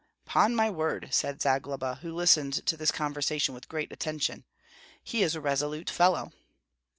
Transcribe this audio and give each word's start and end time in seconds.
"'Pon 0.25 0.55
my 0.55 0.67
word," 0.67 1.09
said 1.11 1.43
Zagloba, 1.43 1.99
who 2.01 2.11
listened 2.11 2.65
to 2.65 2.75
this 2.75 2.91
conversation 2.91 3.53
with 3.53 3.69
great 3.69 3.91
attention, 3.91 4.45
"he 5.03 5.21
is 5.21 5.35
a 5.35 5.41
resolute 5.41 5.91
fellow." 5.91 6.31